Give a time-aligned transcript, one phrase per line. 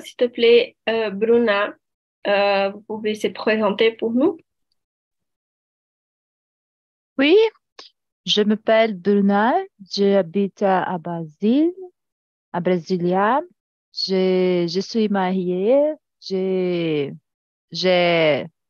[0.00, 1.74] S'il te plaît, euh, Bruna,
[2.26, 4.36] euh, vous pouvez se présenter pour nous?
[7.16, 7.36] Oui,
[8.26, 9.54] je m'appelle Bruna,
[9.88, 11.72] j'habite à Basile,
[12.52, 13.40] à Brasilia.
[13.92, 17.12] Je, suis mariée, j'ai,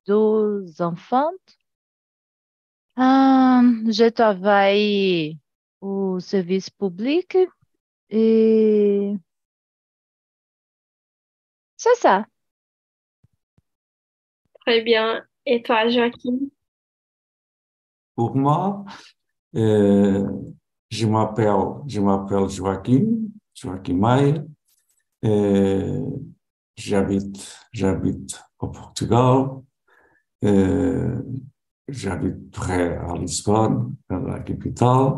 [0.07, 1.31] deux enfants.
[2.99, 5.39] Euh, je travaille
[5.81, 7.39] au service public
[8.11, 9.15] et
[11.85, 12.25] c'est ça.
[14.61, 15.23] Très bien.
[15.45, 16.39] Et toi, Joachim?
[18.15, 18.85] Pour moi,
[19.57, 20.27] euh,
[20.89, 24.43] je m'appelle, je m'appelle Joaquim, Joaquim Maia.
[25.27, 26.07] Euh,
[26.77, 29.49] j'habite, j'habite au Portugal.
[30.45, 31.21] Euh,
[31.89, 35.13] j'habite près à Lisbonne, à la capitale.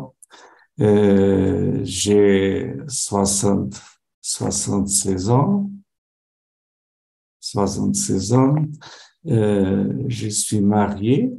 [0.81, 3.81] Euh, j'ai 60,
[4.21, 5.69] 76 ans.
[7.39, 8.55] 76 ans.
[9.27, 11.31] Euh, je suis marié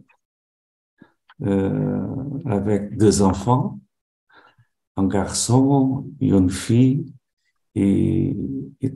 [1.42, 2.06] euh,
[2.44, 3.78] avec deux enfants,
[4.96, 7.12] un garçon et une fille
[7.74, 8.36] et,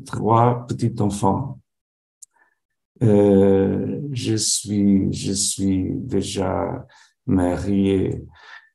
[0.06, 1.60] trois petits-enfants.
[3.02, 6.86] Euh, je suis, je suis déjà
[7.26, 8.24] marié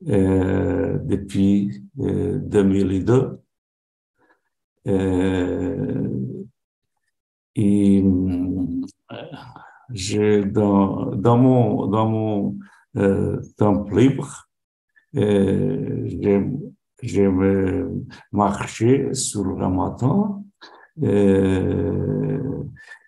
[0.01, 3.39] depuis euh, 2002.
[4.87, 6.07] Euh,
[7.59, 8.03] et
[9.89, 12.57] je, dans, dans mon, dans mon
[12.97, 14.47] euh, temps libre,
[15.15, 16.59] euh, j'aime,
[17.01, 18.05] j'aime
[19.13, 20.45] sur le ramadan,
[21.01, 22.63] euh,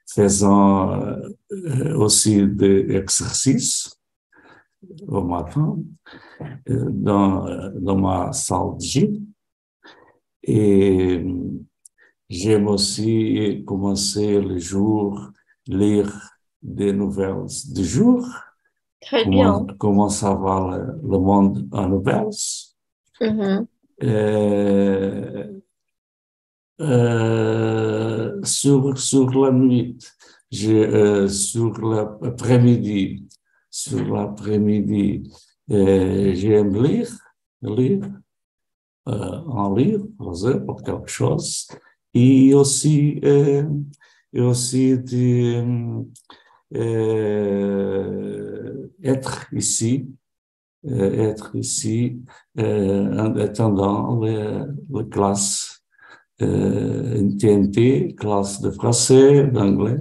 [0.07, 0.99] faisant
[1.95, 3.95] aussi des exercices
[5.07, 5.77] au matin
[6.65, 9.25] dans, dans ma salle de gym.
[10.41, 11.23] Et
[12.29, 15.31] j'aime aussi commencer le jour,
[15.67, 16.11] lire
[16.61, 18.27] des nouvelles du jour.
[19.01, 19.75] Très Comment, bien.
[19.77, 22.29] comment ça va le, le monde en nouvelles.
[23.21, 23.65] Mhm.
[24.03, 25.59] Euh,
[26.81, 29.97] euh, sur, sur la nuit,
[30.51, 33.27] je, euh, sur l'après-midi,
[33.69, 35.29] sur l'après-midi,
[35.71, 37.09] euh, j'aime lire,
[37.61, 38.09] lire,
[39.05, 41.67] un livre, par exemple, quelque chose,
[42.13, 43.63] et aussi, euh,
[44.33, 46.03] et aussi de,
[46.75, 50.07] euh, être ici,
[50.85, 52.21] euh, être ici,
[52.57, 54.21] en attendant
[55.11, 55.79] classes
[56.41, 59.97] euh, une TNT, classe de français, d'anglais.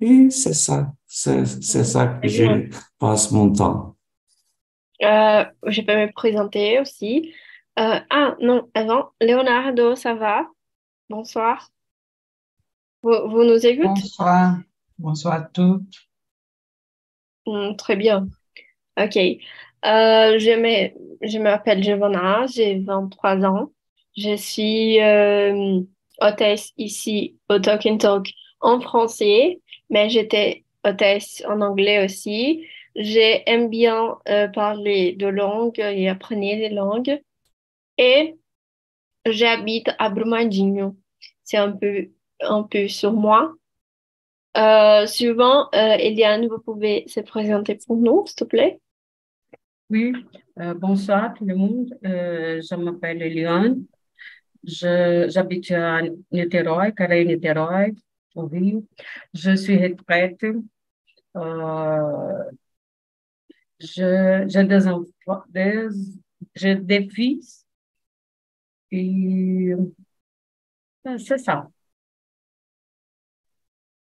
[0.00, 2.70] Et c'est ça, c'est ça que je
[3.00, 3.96] passe mon temps.
[5.02, 7.34] Euh, je peux me présenter aussi.
[7.80, 10.46] Euh, ah, non, avant, Leonardo, ça va?
[11.08, 11.70] Bonsoir.
[13.02, 13.88] Vous, vous nous écoutez?
[13.88, 14.58] Bonsoir,
[14.98, 16.08] bonsoir à toutes.
[17.46, 18.28] Hmm, très bien.
[19.00, 19.16] OK.
[19.16, 23.70] Euh, je m'appelle Giovanna, j'ai 23 ans.
[24.16, 25.80] Je suis euh,
[26.20, 28.28] hôtesse ici au Talk and Talk
[28.60, 32.66] en français, mais j'étais hôtesse en anglais aussi.
[32.96, 37.22] J'aime bien euh, parler de langues et apprendre des langues.
[37.96, 38.36] Et
[39.32, 40.96] j'habite à Brumadinho.
[41.44, 42.08] C'est un peu,
[42.40, 43.54] un peu sur moi.
[44.56, 48.80] Euh, suivant, euh, Eliane, vous pouvez se présenter pour nous, s'il te plaît?
[49.90, 50.12] Oui,
[50.58, 51.96] euh, bonsoir tout le monde.
[52.04, 53.84] Euh, je m'appelle Eliane.
[54.64, 56.00] J'habite à
[56.32, 57.94] Niterói, Caraí, Niterói,
[58.34, 58.84] Rio.
[59.32, 60.44] Je suis retraite.
[63.78, 65.86] J'ai des enfants, des,
[66.56, 67.64] j'ai des fils.
[68.90, 69.72] Et
[71.06, 71.68] euh, c'est ça.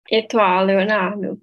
[0.09, 1.41] Et toi, Leonardo?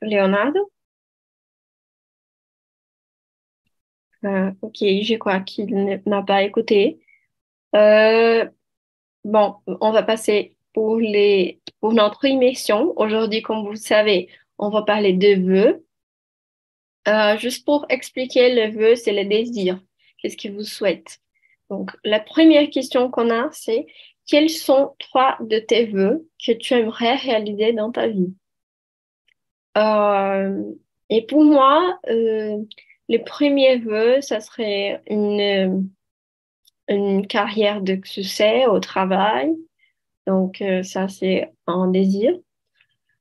[0.00, 0.70] Leonardo?
[4.24, 7.00] Euh, ok, je crois qu'il n'a pas écouté.
[7.76, 8.48] Euh,
[9.24, 12.94] bon, on va passer pour les, pour notre émission.
[12.98, 15.85] Aujourd'hui, comme vous le savez, on va parler de vœux.
[17.08, 19.80] Euh, juste pour expliquer, le vœu, c'est le désir.
[20.18, 21.14] Qu'est-ce que vous souhaitez?
[21.70, 23.86] Donc, la première question qu'on a, c'est
[24.26, 28.34] quels sont trois de tes vœux que tu aimerais réaliser dans ta vie?
[29.78, 30.62] Euh,
[31.08, 32.56] et pour moi, euh,
[33.08, 35.88] le premier vœu, ça serait une,
[36.88, 39.54] une carrière de succès au travail.
[40.26, 42.36] Donc, ça, c'est un désir.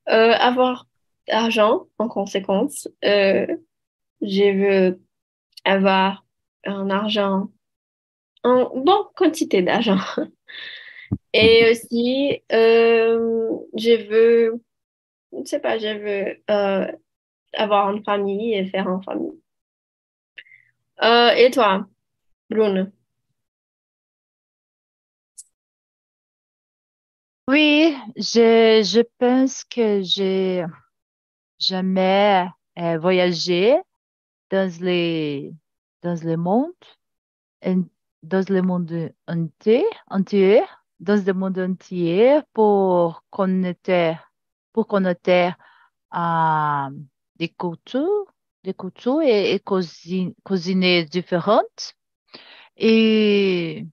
[0.08, 0.88] Avoir
[1.28, 2.88] d'argent, en conséquence.
[4.22, 5.02] Je veux
[5.66, 6.26] avoir
[6.66, 7.50] un argent
[8.44, 10.00] en bonne quantité d'argent.
[11.34, 14.64] Et aussi, euh, je veux,
[15.34, 16.92] je ne sais pas, je veux euh,
[17.54, 19.40] avoir une famille et faire une famille.
[21.04, 21.88] Euh, et toi,
[22.50, 22.88] Bruno?
[27.48, 30.66] Oui, je, je pense que j'ai
[31.60, 32.48] jamais
[32.80, 33.78] euh, voyagé
[34.56, 35.54] dans les,
[36.02, 36.72] dans le monde,
[38.24, 40.62] dans le monde entier, entier,
[41.00, 44.18] dans le monde entier pour connaître,
[44.72, 45.56] pour connaître
[46.16, 46.90] euh,
[47.36, 48.26] des cultures,
[48.64, 51.94] des cultures et, et cuisine, cuisiner différentes.
[52.78, 53.86] Et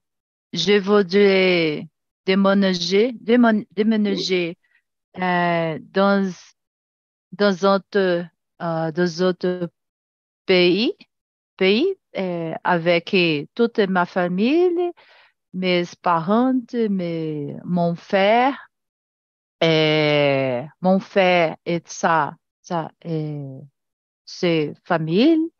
[0.53, 1.89] je voudrais
[2.25, 4.57] déménager, déménager
[5.17, 6.31] euh, dans,
[7.33, 8.27] dans autre,
[8.61, 9.27] euh, dans
[10.45, 10.95] pays,
[11.57, 14.91] pays euh, avec euh, toute ma famille,
[15.53, 16.53] mes parents,
[16.89, 18.69] mes, mon frère,
[19.61, 23.59] et mon frère et sa, sa, euh,
[24.25, 25.51] ses familles,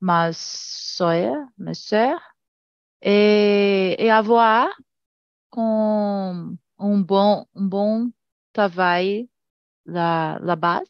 [0.00, 2.20] ma soeur, ma soeur,
[3.02, 4.68] et, et avoir
[5.50, 8.12] com um bom, um bom
[8.52, 9.28] travail
[9.86, 10.82] là, là-bas.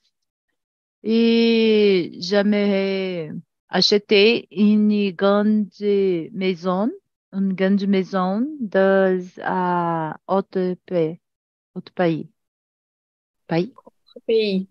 [1.11, 3.31] Et j'aimerais
[3.71, 5.71] acheter une grande
[6.33, 6.91] maison,
[7.33, 11.21] une grande maison dans un autre pays,
[11.75, 12.31] autre pays,
[13.49, 13.75] pays,
[14.27, 14.69] Pays.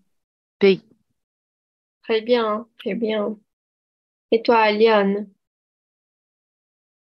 [0.60, 0.82] pays.
[2.02, 3.38] Très bien, très bien.
[4.32, 5.28] Et toi, Liane?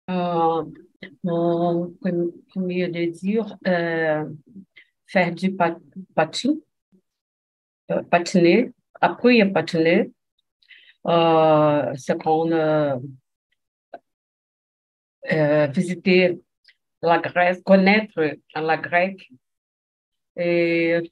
[0.10, 0.64] Euh,
[1.24, 1.94] mon
[2.50, 4.26] premier désir, euh,
[5.08, 5.78] faire du pat
[6.16, 6.56] patin,
[7.92, 10.12] euh, patiner, patiner,
[11.08, 12.96] euh, c'est qu'on euh,
[15.32, 16.42] euh, visiter
[17.02, 18.22] la Grèce, connaître
[18.56, 19.22] la Grèce
[20.36, 21.12] et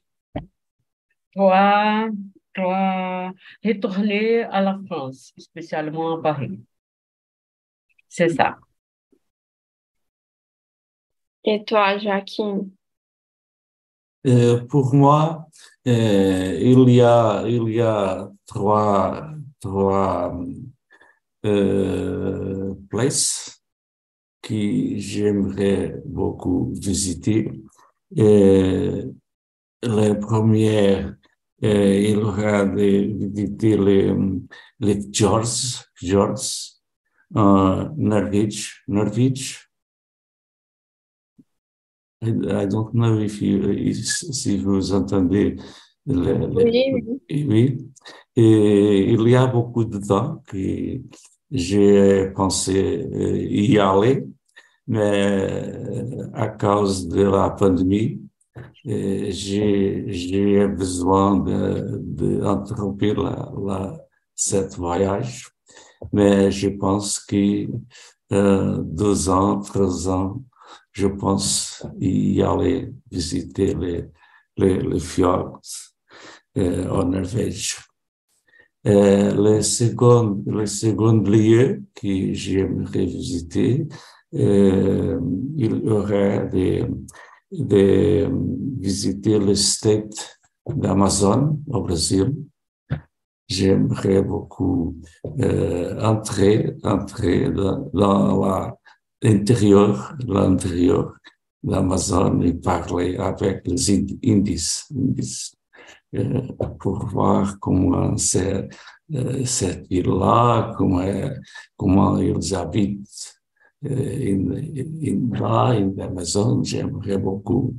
[1.34, 2.08] toi,
[2.54, 3.32] toi,
[3.64, 6.60] retourner à la France, spécialement à Paris.
[8.08, 8.58] C'est ça.
[11.44, 12.70] Et toi, Joaquim?
[14.26, 15.48] Euh, pour moi,
[15.86, 19.30] euh, il y a, il y a trois,
[19.60, 20.38] trois
[21.44, 23.62] euh, places
[24.42, 27.50] que j'aimerais beaucoup visiter.
[29.84, 31.16] La première,
[31.60, 34.14] il aura de visiter les,
[34.78, 36.36] les Fjords,
[37.34, 39.71] en Norvège, Norvège.
[42.22, 42.30] I,
[42.62, 45.56] I don't know if you, if- si vous entendez
[46.06, 46.84] le, le- Oui,
[47.30, 47.46] oui.
[47.48, 47.88] oui.
[48.36, 51.00] Et il y a beaucoup de temps que
[51.50, 54.24] j'ai pensé euh, y aller,
[54.86, 55.72] mais
[56.34, 58.20] à cause de la pandémie,
[58.86, 63.98] euh, j'ai, besoin de, de interrompre la, la,
[64.34, 65.48] cette voyage.
[66.12, 67.66] Mais je pense que
[68.32, 70.42] euh, deux ans, trois ans,
[70.92, 73.74] je pense y aller visiter
[74.56, 75.60] les, fjords
[76.58, 77.78] euh, en Norvège.
[78.86, 83.86] Euh, le second, le second lieu que j'aimerais visiter,
[84.34, 85.18] euh,
[85.56, 88.28] il y aurait de,
[88.80, 92.34] visiter le state d'Amazon au Brésil.
[93.48, 94.96] J'aimerais beaucoup
[96.00, 98.76] entrer, entrer dans, dans la-
[99.22, 101.14] l'intérieur, l'intérieur
[101.62, 105.52] d'Amazon et parler avec les Indi- Indies, Indies,
[106.14, 106.42] euh,
[106.80, 108.68] pour voir comment c'est
[109.14, 111.30] euh, cette ville-là, comment,
[111.76, 113.34] comment ils habitent
[113.84, 114.50] euh, in,
[115.06, 116.62] in, là, en Amazon.
[116.64, 117.74] J'aimerais beaucoup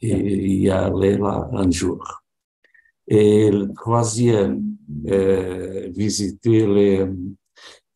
[0.00, 2.22] y y aller là un jour.
[3.08, 4.76] Et le troisième,
[5.08, 7.06] euh, visiter les,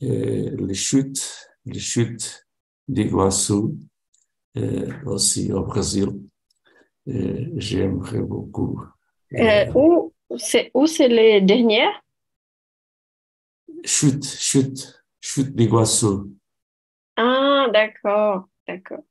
[0.02, 2.46] euh, les chutes, les chutes
[4.56, 6.08] euh, aussi au Brésil.
[7.08, 8.82] Euh, J'aimerais beaucoup.
[9.34, 12.02] Euh, où c'est où c'est les dernières?
[13.84, 16.06] Chute, chute, chute d'Iguaçu.
[17.16, 19.04] Ah, d'accord, d'accord.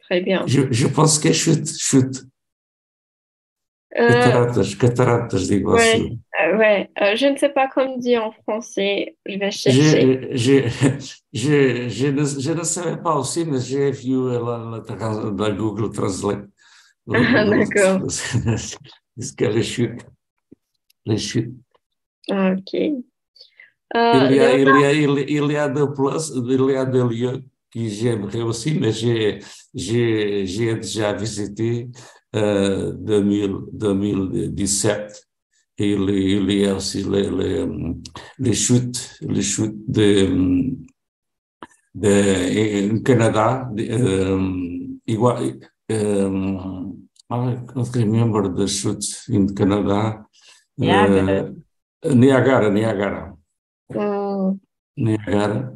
[0.00, 0.44] Très bien.
[0.46, 2.24] Je, je pense que chute, chute,
[3.98, 5.98] Euh, cataratas, cataratas d'Iguaçu.
[5.98, 6.90] ouais, euh, ouais.
[7.02, 9.16] Euh, je ne sais pas comment dire en français.
[9.26, 10.30] Je vais chercher.
[10.32, 14.38] Je, je, je, je, ne, je ne savais pas aussi, mais j'ai vu la,
[14.72, 16.44] la, trans- la Google Translate.
[17.12, 18.02] Ah, d'accord.
[19.18, 20.02] Est-ce que les chutes,
[21.04, 21.54] les chutes.
[22.30, 22.72] Ah, ok.
[22.74, 23.02] Il
[23.96, 26.84] Euh, y a, il y a, il, il y a deux places, il y a
[26.84, 27.42] deux lieux
[27.74, 29.40] que j'aimerais aussi, mais j'ai
[29.74, 31.88] déjà visité
[32.36, 35.26] euh, 2000, 2017.
[35.78, 37.66] Et il, il y a aussi les, les,
[38.38, 40.74] les chutes, les chutes de,
[41.94, 45.58] de, au Canada, de, um, igual,
[45.90, 46.96] um,
[47.32, 50.26] I can't remember the chutes in Canada.
[50.76, 51.52] Niagara.
[52.04, 53.36] Uh, Niagara, Niagara.
[53.88, 54.58] Hmm,
[54.96, 55.72] Niagara.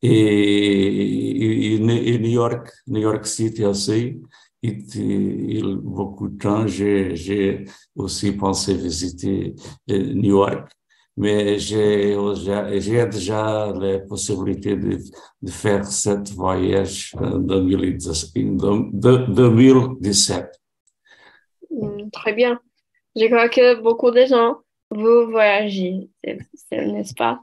[0.00, 3.92] Et, et, et New York, New York City aussi.
[3.94, 4.20] Et,
[4.62, 7.64] il, beaucoup de temps, j'ai,
[7.96, 9.54] aussi pensé visiter
[9.90, 10.70] euh, New York.
[11.16, 12.16] Mais j'ai,
[13.06, 14.98] déjà la possibilité de,
[15.42, 18.62] de faire cette voyage en 2017.
[18.62, 20.46] en deux- 2017.
[21.70, 22.60] hmm, très bien.
[23.14, 26.08] Je crois que beaucoup de gens, vous voyagez,
[26.70, 27.40] n'est-ce pas?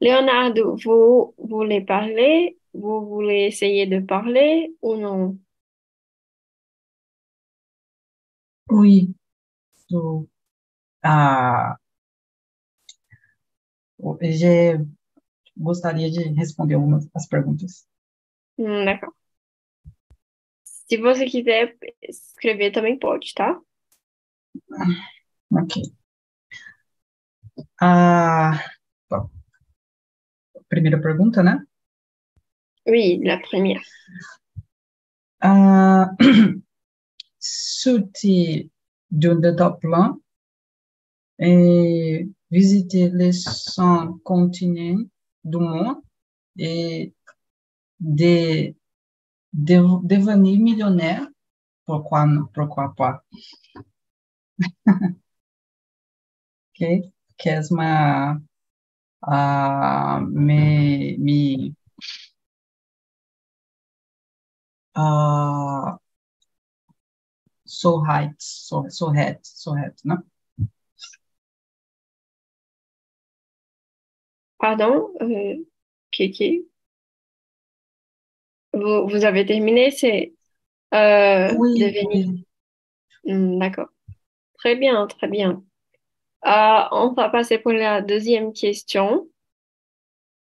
[0.00, 2.58] Leonardo, vous voulez parler?
[2.74, 5.38] Vous voulez essayer de parler ou non?
[8.70, 9.14] Oui,
[9.88, 10.28] so,
[11.02, 11.76] ah,
[15.56, 17.86] gostaria de responder algumas das perguntas.
[18.58, 19.14] Hmm, d'accord.
[20.88, 23.60] Se você quiser escrever também pode, tá?
[25.50, 25.82] Ok.
[27.80, 28.52] A
[30.68, 31.64] primeira pergunta, né?
[32.86, 33.82] Oui, la première.
[35.40, 36.10] Ah,
[37.46, 38.68] sortir
[39.56, 40.18] top plan
[41.38, 45.04] et visiter les 100 continents
[45.44, 45.96] du monde
[46.58, 47.12] et
[48.00, 48.74] de,
[49.52, 51.28] de devenir millionnaire,
[51.86, 53.24] pourquoi, pourquoi pas?
[56.74, 57.12] Ok?
[57.38, 58.40] Queres uma
[59.22, 61.74] ah, me, me
[64.94, 65.98] ah,
[67.66, 70.16] so height, so, so head, so head, né?
[74.58, 75.64] Pardon, euh,
[76.10, 76.66] Kiki?
[78.72, 80.34] Vous, vous avez terminé, c'est
[80.94, 82.26] euh, Oui, devenir.
[82.26, 82.44] oui.
[83.26, 83.88] Hmm, d'accord.
[84.58, 85.64] Très bien, très bien.
[86.46, 89.28] Euh, on va passer pour la deuxième question.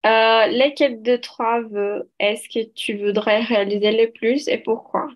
[0.05, 5.09] Euh, lesquels de trois vœux est-ce que tu voudrais réaliser le plus et pourquoi?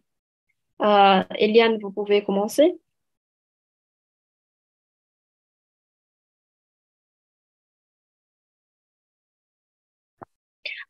[0.82, 2.78] Euh, Eliane, vous pouvez commencer?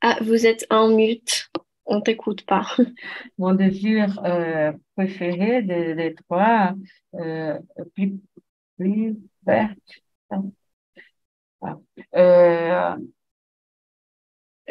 [0.01, 1.49] Ah, vous êtes en mute.
[1.85, 2.67] On t'écoute pas.
[3.37, 6.73] Mon désir euh, préféré des des trois,
[7.15, 7.57] euh,
[7.95, 8.19] plus,
[8.77, 9.73] plus vert.
[10.31, 11.75] Ah.
[12.15, 12.97] Euh,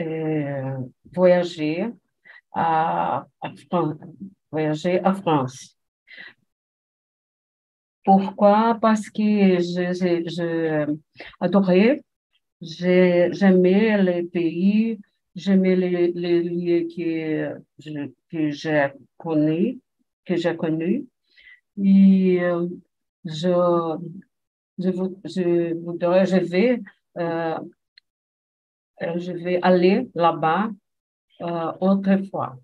[0.00, 0.78] euh,
[1.12, 1.86] voyager
[2.54, 3.50] à, à
[4.52, 5.76] voyager à France.
[8.04, 8.78] Pourquoi?
[8.80, 10.96] Parce que je, je, je
[12.60, 14.98] j'ai- j'aimais les pays,
[15.34, 17.60] j'aimais les, les lieux que
[18.30, 18.88] que j'ai
[19.18, 19.80] connus,
[20.24, 21.06] que j'ai connus.
[21.82, 22.68] Et euh,
[23.24, 23.48] je,
[24.78, 24.90] je,
[25.24, 26.80] je voudrais, je vais,
[27.18, 27.58] euh,
[29.02, 30.70] euh, je vais aller là-bas
[31.42, 32.56] euh, autrefois.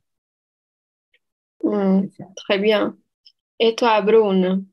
[1.64, 2.06] Hmm,
[2.36, 2.96] très bien.
[3.60, 4.66] Et toi, Brune?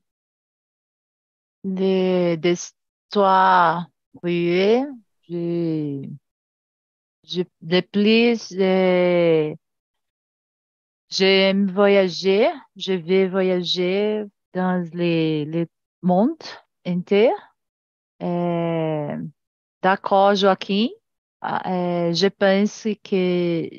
[1.63, 3.87] Les histoires
[4.21, 4.85] vraies,
[5.27, 6.07] je,
[7.23, 8.53] je, le plus,
[11.09, 15.67] j'aime voyager, je vais voyager dans les, les
[16.01, 16.37] mondes
[16.87, 17.31] entiers.
[18.23, 19.17] Euh,
[19.83, 20.89] d'accord, Joaquim.
[21.41, 23.69] Ah, euh, je pense que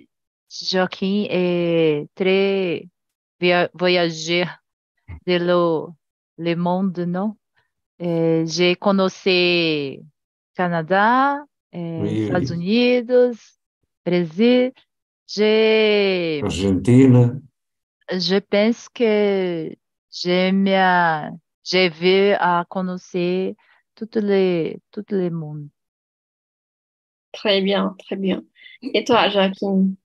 [0.50, 2.88] Joaquim est très
[3.42, 4.48] via- voyageur
[5.26, 5.88] de le,
[6.38, 7.36] le monde, non?
[8.02, 9.08] Euh, j'ai connu
[10.56, 11.44] Canada,
[11.74, 12.54] euh, Oui, Estados oui.
[12.54, 13.58] Unidos,
[14.06, 14.72] Brésil.
[15.28, 17.22] J'ai, Argentina.
[18.10, 19.74] je pense que
[20.10, 21.30] j'aime, euh,
[21.64, 23.54] j'ai vu à connaître
[23.96, 25.68] toutes les, toutes les mondes.
[27.32, 28.42] Très bien, très bien.
[28.82, 29.96] Et toi, Joachim?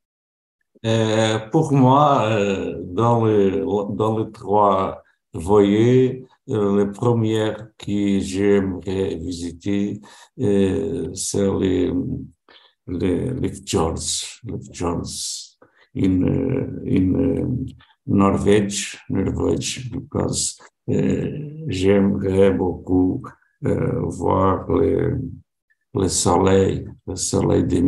[0.88, 5.04] Euh, pour moi, euh, dans le, dans les trois
[5.34, 10.00] voyers, euh, le premier que j'aimerais visiter,
[10.40, 11.92] euh, c'est les,
[12.88, 14.00] les, les fjords,
[14.46, 15.58] les fjords
[15.94, 16.22] in,
[18.06, 23.22] Norvège, Norvège, because uh, j'aimerais beaucoup
[23.62, 25.20] voir le,
[25.94, 27.80] le soleil, le soleil de